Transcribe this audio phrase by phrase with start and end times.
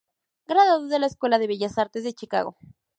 [0.47, 2.57] Graduado de la escuela de Bellas Artes de Chicago.